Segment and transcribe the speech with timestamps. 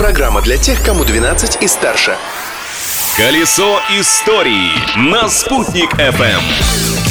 [0.00, 2.16] Программа для тех, кому 12 и старше.
[3.18, 6.40] Колесо истории на «Спутник FM.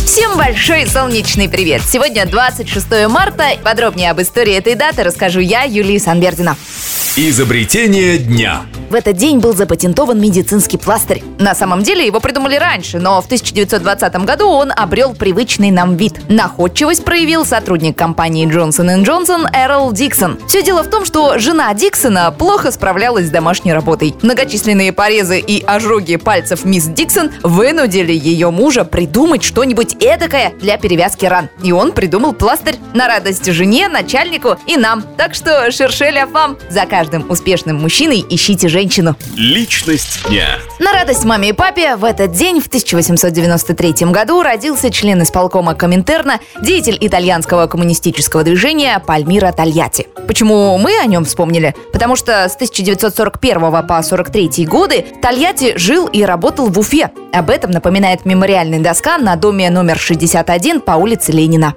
[0.07, 1.83] Всем большой солнечный привет!
[1.87, 3.49] Сегодня 26 марта.
[3.63, 6.57] Подробнее об истории этой даты расскажу я, Юлия Санбердина.
[7.15, 8.63] Изобретение дня.
[8.89, 11.23] В этот день был запатентован медицинский пластырь.
[11.37, 16.19] На самом деле его придумали раньше, но в 1920 году он обрел привычный нам вид.
[16.27, 20.39] Находчивость проявил сотрудник компании Johnson Johnson Эрл Диксон.
[20.47, 24.15] Все дело в том, что жена Диксона плохо справлялась с домашней работой.
[24.23, 31.27] Многочисленные порезы и ожоги пальцев мисс Диксон вынудили ее мужа придумать что-нибудь эдакое для перевязки
[31.27, 31.49] ран.
[31.61, 35.03] И он придумал пластырь на радость жене, начальнику и нам.
[35.15, 36.57] Так что шершеля фам.
[36.71, 39.17] За каждым успешным мужчиной ищите женщину женщину.
[39.35, 40.57] Личность дня.
[40.79, 46.39] На радость маме и папе в этот день в 1893 году родился член исполкома Коминтерна,
[46.61, 50.07] деятель итальянского коммунистического движения Пальмира Тольятти.
[50.27, 51.75] Почему мы о нем вспомнили?
[51.91, 57.11] Потому что с 1941 по 43 годы Тольятти жил и работал в Уфе.
[57.33, 61.75] Об этом напоминает мемориальная доска на доме номер 61 по улице Ленина.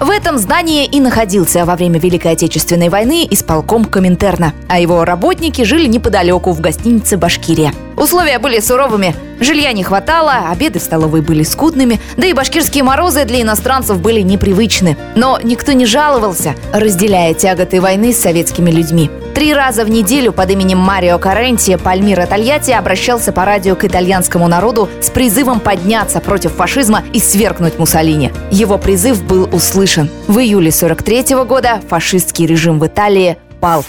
[0.00, 5.62] В этом здании и находился во время Великой Отечественной войны исполком Коминтерна, а его работники
[5.62, 7.72] жили неподалеку в гостинице «Башкирия».
[7.96, 13.24] Условия были суровыми, жилья не хватало, обеды в столовой были скудными, да и башкирские морозы
[13.24, 14.96] для иностранцев были непривычны.
[15.14, 19.10] Но никто не жаловался, разделяя тяготы войны с советскими людьми.
[19.34, 24.46] Три раза в неделю под именем Марио Каренти Пальмира Тольятти обращался по радио к итальянскому
[24.46, 28.30] народу с призывом подняться против фашизма и свергнуть Муссолини.
[28.52, 30.08] Его призыв был услышан.
[30.28, 33.84] В июле 43 года фашистский режим в Италии пал.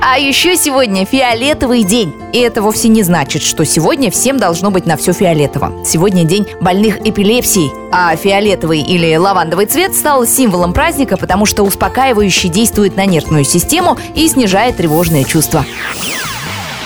[0.00, 2.14] А еще сегодня фиолетовый день.
[2.32, 5.84] И это вовсе не значит, что сегодня всем должно быть на все фиолетово.
[5.84, 7.72] Сегодня день больных эпилепсией.
[7.92, 13.98] А фиолетовый или лавандовый цвет стал символом праздника, потому что успокаивающе действует на нервную систему
[14.14, 15.64] и снижает тревожные чувства.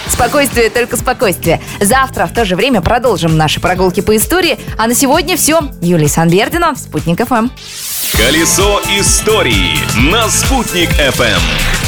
[0.09, 1.61] Спокойствие, только спокойствие.
[1.81, 4.59] Завтра в то же время продолжим наши прогулки по истории.
[4.79, 5.61] А на сегодня все.
[5.81, 7.49] Юлия Санбердина, Спутник ФМ.
[8.17, 9.77] Колесо истории
[10.13, 11.84] на «Спутник FM.